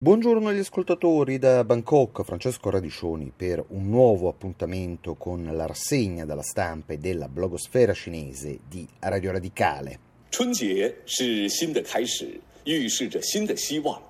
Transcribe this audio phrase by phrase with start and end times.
[0.00, 6.44] Buongiorno agli ascoltatori da Bangkok, Francesco Radiccioni per un nuovo appuntamento con la rassegna dalla
[6.44, 9.98] stampa e della blogosfera cinese di Radio Radicale.
[10.30, 14.00] 春节是新的开始，预示着新的希望。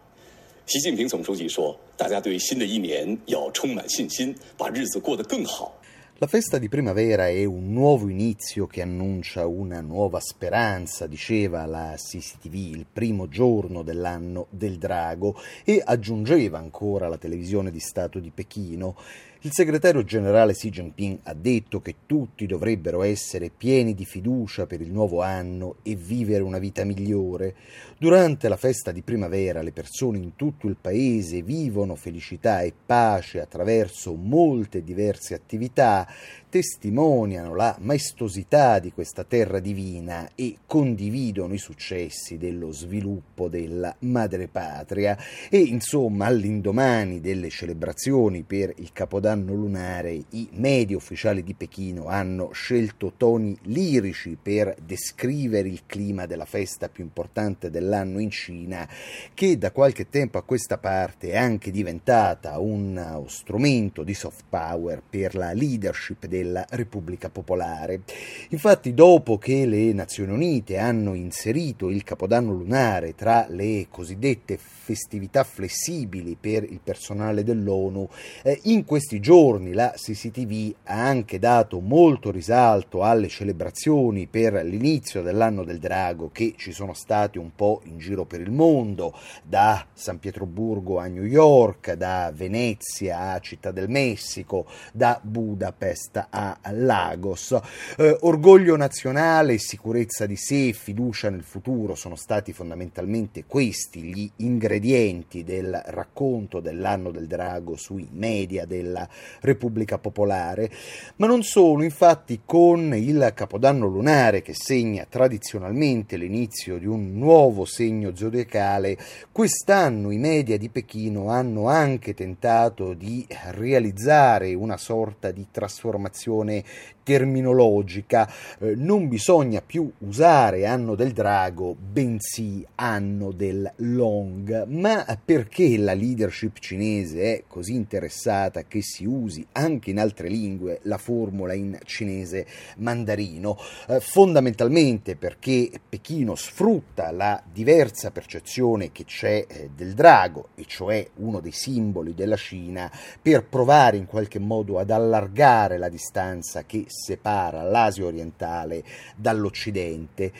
[0.66, 5.74] 习近平总书记说：“大家对新的一年要充满信心，把日子过得更好。”
[6.20, 11.94] La festa di primavera è un nuovo inizio che annuncia una nuova speranza, diceva la
[11.96, 18.32] CCTV, il primo giorno dell'anno del drago, e aggiungeva ancora la televisione di Stato di
[18.34, 18.96] Pechino.
[19.42, 24.80] Il segretario generale Xi Jinping ha detto che tutti dovrebbero essere pieni di fiducia per
[24.80, 27.54] il nuovo anno e vivere una vita migliore.
[27.98, 33.40] Durante la festa di primavera le persone in tutto il paese vivono felicità e pace
[33.40, 36.08] attraverso molte diverse attività,
[36.48, 45.16] testimoniano la maestosità di questa terra divina e condividono i successi dello sviluppo della madrepatria
[45.48, 52.50] e insomma all'indomani delle celebrazioni per il Capodanno lunare i media ufficiali di Pechino hanno
[52.52, 58.88] scelto toni lirici per descrivere il clima della festa più importante dell'anno in Cina
[59.32, 65.02] che da qualche tempo a questa parte è anche diventata uno strumento di soft power
[65.08, 68.02] per la leadership del della Repubblica Popolare.
[68.50, 75.44] Infatti, dopo che le Nazioni Unite hanno inserito il Capodanno lunare tra le cosiddette festività
[75.44, 78.08] flessibili per il personale dell'ONU,
[78.42, 85.22] eh, in questi giorni la CCTV ha anche dato molto risalto alle celebrazioni per l'inizio
[85.22, 89.86] dell'anno del drago che ci sono state un po' in giro per il mondo, da
[89.92, 97.58] San Pietroburgo a New York, da Venezia a Città del Messico, da Budapest a Lagos.
[97.96, 105.44] Eh, orgoglio nazionale, sicurezza di sé, fiducia nel futuro sono stati fondamentalmente questi gli ingredienti
[105.44, 109.07] del racconto dell'anno del drago sui media della
[109.40, 110.70] Repubblica Popolare,
[111.16, 117.64] ma non solo, infatti con il Capodanno lunare che segna tradizionalmente l'inizio di un nuovo
[117.64, 118.98] segno zodiacale,
[119.32, 126.64] quest'anno i media di Pechino hanno anche tentato di realizzare una sorta di trasformazione
[127.08, 134.66] terminologica, eh, non bisogna più usare anno del drago, bensì anno del long.
[134.66, 140.80] Ma perché la leadership cinese è così interessata che si usi anche in altre lingue
[140.82, 142.46] la formula in cinese
[142.78, 143.58] mandarino?
[143.88, 151.06] Eh, fondamentalmente perché Pechino sfrutta la diversa percezione che c'è eh, del drago, e cioè
[151.16, 156.84] uno dei simboli della Cina, per provare in qualche modo ad allargare la distanza che
[156.88, 158.84] separa l'Asia orientale
[159.16, 160.32] dall'Occidente.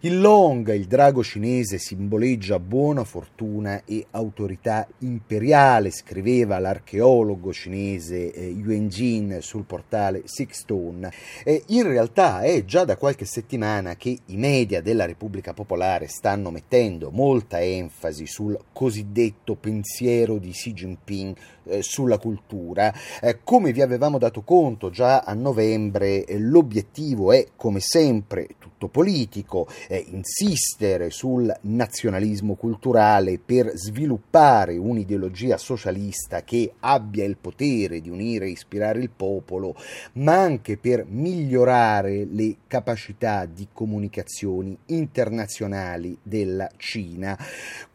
[0.00, 8.48] Il Long, il drago cinese, simboleggia buona fortuna e autorità imperiale, scriveva l'archeologo cinese eh,
[8.48, 11.12] Yuan Jin sul portale Sixstone.
[11.44, 16.50] Eh, in realtà è già da qualche settimana che i media della Repubblica Popolare stanno
[16.50, 21.36] mettendo molta enfasi sul cosiddetto pensiero di Xi Jinping
[21.68, 22.94] eh, sulla cultura.
[23.20, 28.88] Eh, come vi avevamo dato conto già a novembre, eh, l'obiettivo è come sempre tutto
[28.88, 38.46] politico, insistere sul nazionalismo culturale per sviluppare un'ideologia socialista che abbia il potere di unire
[38.46, 39.74] e ispirare il popolo,
[40.14, 47.38] ma anche per migliorare le capacità di comunicazioni internazionali della Cina.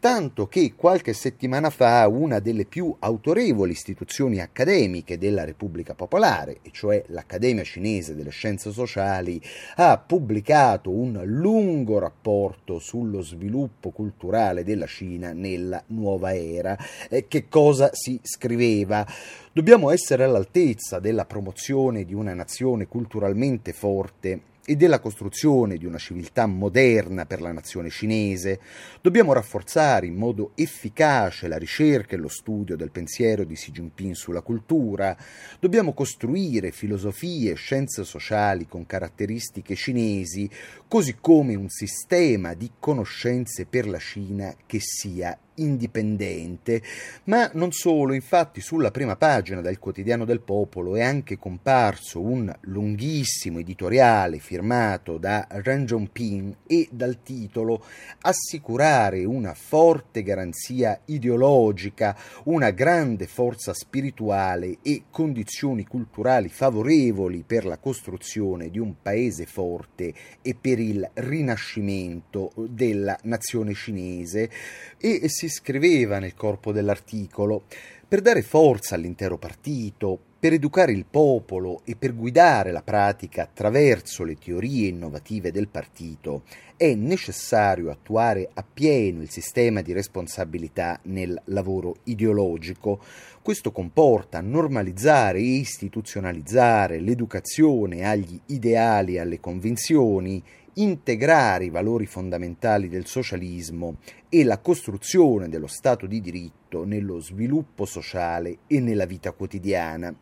[0.00, 6.70] Tanto che qualche settimana fa una delle più autorevoli istituzioni accademiche della Repubblica Popolare, e
[6.72, 9.40] cioè l'Accademia Cinese delle Scienze Sociali,
[9.76, 16.76] ha pubblicato un lungo rapporto sullo sviluppo culturale della Cina nella nuova era.
[17.08, 19.06] Eh, che cosa si scriveva?
[19.54, 25.98] Dobbiamo essere all'altezza della promozione di una nazione culturalmente forte e della costruzione di una
[25.98, 28.60] civiltà moderna per la nazione cinese,
[29.02, 34.14] dobbiamo rafforzare in modo efficace la ricerca e lo studio del pensiero di Xi Jinping
[34.14, 35.14] sulla cultura,
[35.60, 40.48] dobbiamo costruire filosofie e scienze sociali con caratteristiche cinesi,
[40.88, 46.82] così come un sistema di conoscenze per la Cina che sia indipendente,
[47.24, 52.52] ma non solo, infatti sulla prima pagina del quotidiano del popolo è anche comparso un
[52.62, 57.84] lunghissimo editoriale firmato da Ren Zhongping e dal titolo
[58.22, 67.78] Assicurare una forte garanzia ideologica, una grande forza spirituale e condizioni culturali favorevoli per la
[67.78, 74.50] costruzione di un paese forte e per il rinascimento della nazione cinese.
[74.98, 77.64] E si si scriveva nel corpo dell'articolo,
[78.06, 84.22] per dare forza all'intero partito, per educare il popolo e per guidare la pratica attraverso
[84.22, 86.42] le teorie innovative del partito
[86.76, 93.00] è necessario attuare appieno il sistema di responsabilità nel lavoro ideologico.
[93.40, 100.42] Questo comporta normalizzare e istituzionalizzare l'educazione agli ideali e alle convinzioni,
[100.74, 103.96] integrare i valori fondamentali del socialismo
[104.28, 110.14] e la costruzione dello Stato di diritto nello sviluppo sociale e nella vita quotidiana.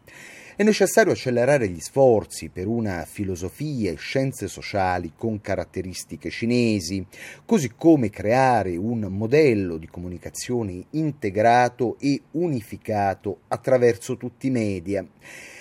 [0.61, 7.07] È necessario accelerare gli sforzi per una filosofia e scienze sociali con caratteristiche cinesi,
[7.47, 15.03] così come creare un modello di comunicazione integrato e unificato attraverso tutti i media.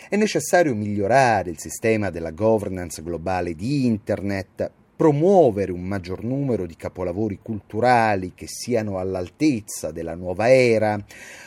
[0.09, 6.75] È necessario migliorare il sistema della governance globale di Internet, promuovere un maggior numero di
[6.75, 11.01] capolavori culturali che siano all'altezza della nuova era,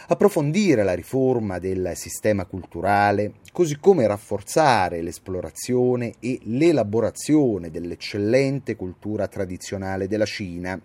[0.08, 10.08] approfondire la riforma del sistema culturale, così come rafforzare l'esplorazione e l'elaborazione dell'eccellente cultura tradizionale
[10.08, 10.80] della Cina.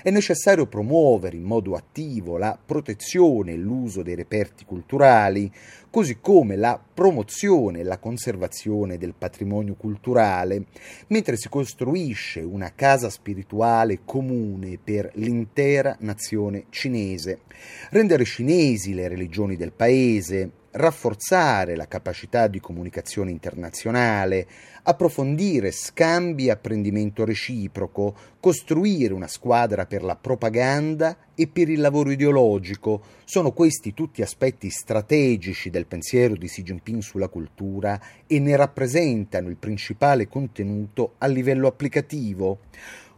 [0.00, 5.52] È necessario promuovere in modo attivo la protezione e l'uso dei reperti culturali,
[5.96, 10.66] così come la promozione e la conservazione del patrimonio culturale,
[11.06, 17.40] mentre si costruisce una casa spirituale comune per l'intera nazione cinese.
[17.88, 24.46] Rendere cinesi le religioni del paese, rafforzare la capacità di comunicazione internazionale,
[24.82, 32.10] approfondire scambi e apprendimento reciproco, costruire una squadra per la propaganda e per il lavoro
[32.10, 33.00] ideologico.
[33.24, 39.48] Sono questi tutti aspetti strategici del pensiero di Xi Jinping sulla cultura e ne rappresentano
[39.48, 42.58] il principale contenuto a livello applicativo.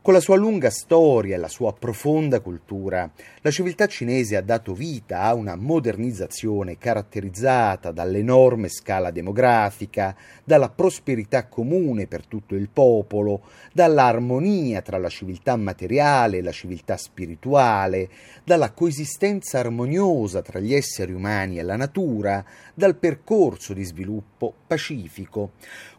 [0.00, 3.10] Con la sua lunga storia e la sua profonda cultura,
[3.42, 11.46] la civiltà cinese ha dato vita a una modernizzazione caratterizzata dall'enorme scala demografica, dalla prosperità
[11.48, 13.42] comune per tutto il popolo,
[13.72, 18.08] dall'armonia tra la civiltà materiale e la civiltà spirituale,
[18.44, 22.42] dalla coesistenza armoniosa tra gli esseri umani e la natura,
[22.72, 25.50] dal percorso di sviluppo pacifico.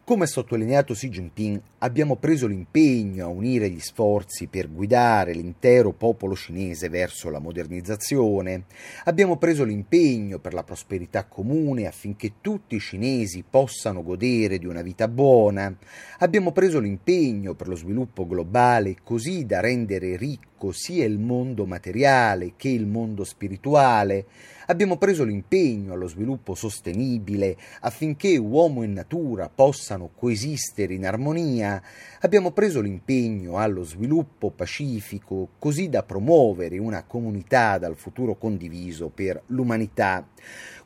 [0.10, 5.92] Come ha sottolineato Xi Jinping, abbiamo preso l'impegno a unire gli sforzi per guidare l'intero
[5.92, 8.64] popolo cinese verso la modernizzazione,
[9.04, 14.82] abbiamo preso l'impegno per la prosperità comune affinché tutti i cinesi possano godere di una
[14.82, 15.72] vita buona,
[16.18, 22.54] abbiamo preso l'impegno per lo sviluppo globale così da rendere ricco sia il mondo materiale
[22.56, 24.26] che il mondo spirituale,
[24.68, 31.82] abbiamo preso l'impegno allo sviluppo sostenibile affinché uomo e natura possano coesistere in armonia,
[32.20, 39.42] abbiamo preso l'impegno allo sviluppo pacifico così da promuovere una comunità dal futuro condiviso per
[39.48, 40.28] l'umanità.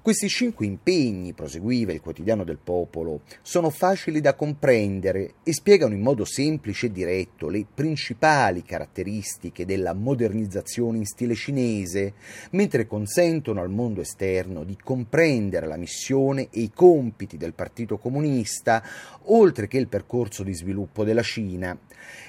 [0.04, 6.02] Questi cinque impegni, proseguiva il quotidiano del popolo, sono facili da comprendere e spiegano in
[6.02, 12.16] modo semplice e diretto le principali caratteristiche della modernizzazione in stile cinese,
[12.50, 18.84] mentre consentono al mondo esterno di comprendere la missione e i compiti del Partito Comunista,
[19.28, 21.80] oltre che il percorso di sviluppo della Cina.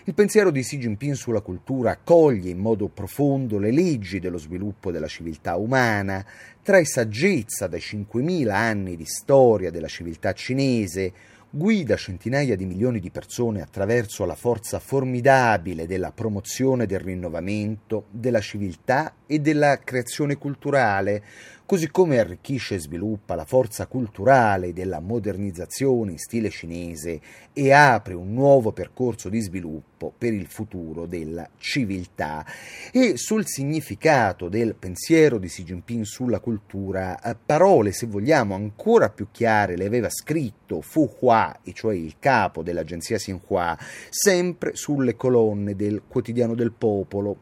[0.05, 4.93] Il pensiero di Xi Jinping sulla cultura coglie in modo profondo le leggi dello sviluppo
[4.93, 6.25] della civiltà umana,
[6.63, 11.13] trae saggezza dai 5.000 anni di storia della civiltà cinese,
[11.51, 18.41] guida centinaia di milioni di persone attraverso la forza formidabile della promozione del rinnovamento, della
[18.41, 21.23] civiltà e della creazione culturale,
[21.67, 27.21] così come arricchisce e sviluppa la forza culturale della modernizzazione in stile cinese
[27.53, 32.45] e apre un nuovo percorso di sviluppo per il futuro della civiltà.
[32.93, 39.09] E sul significato del pensiero di Xi Jinping sulla cultura, eh, parole, se vogliamo, ancora
[39.09, 43.79] più chiare le aveva scritto Fu Hua, e cioè il capo dell'agenzia Xinhua,
[44.11, 47.39] sempre sulle colonne del quotidiano del popolo.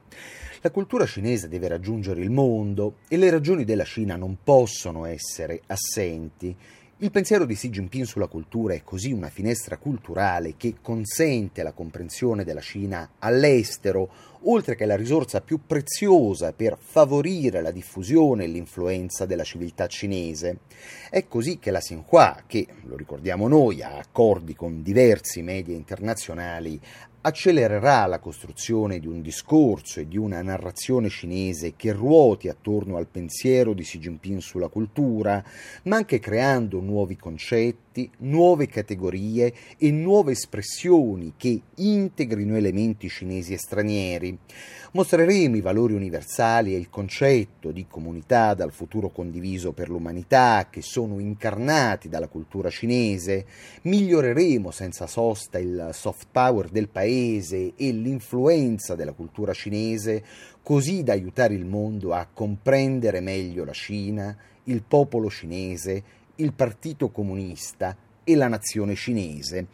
[0.65, 5.61] La cultura cinese deve raggiungere il mondo e le ragioni della Cina non possono essere
[5.67, 6.57] assenti.
[6.99, 11.73] Il pensiero di Xi Jinping sulla cultura è così una finestra culturale che consente la
[11.73, 14.09] comprensione della Cina all'estero,
[14.43, 20.59] oltre che la risorsa più preziosa per favorire la diffusione e l'influenza della civiltà cinese.
[21.11, 26.81] È così che la Xinhua, che lo ricordiamo noi, ha accordi con diversi media internazionali,
[27.25, 33.07] accelererà la costruzione di un discorso e di una narrazione cinese che ruoti attorno al
[33.07, 35.43] pensiero di Xi Jinping sulla cultura,
[35.85, 43.59] ma anche creando nuovi concetti, nuove categorie e nuove espressioni che integrino elementi cinesi e
[43.59, 44.39] stranieri.
[44.95, 50.83] Mostreremo i valori universali e il concetto di comunità dal futuro condiviso per l'umanità che
[50.83, 53.47] sono incarnati dalla cultura cinese,
[53.83, 60.25] miglioreremo senza sosta il soft power del paese paese e l'influenza della cultura cinese
[60.63, 66.03] così da aiutare il mondo a comprendere meglio la Cina, il popolo cinese,
[66.37, 69.67] il Partito Comunista e la nazione cinese.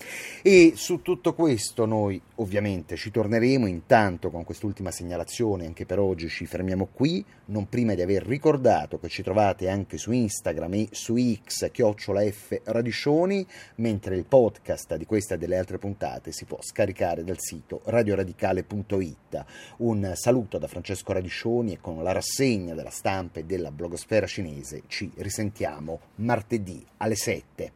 [0.43, 6.28] E su tutto questo noi ovviamente ci torneremo, intanto con quest'ultima segnalazione anche per oggi
[6.28, 10.88] ci fermiamo qui, non prima di aver ricordato che ci trovate anche su Instagram e
[10.93, 16.45] su X, chiocciola F Radiscioni, mentre il podcast di questa e delle altre puntate si
[16.45, 19.45] può scaricare dal sito radioradicale.it.
[19.78, 24.83] Un saluto da Francesco Radiscioni e con la rassegna della stampa e della blogosfera cinese
[24.87, 27.73] ci risentiamo martedì alle 7.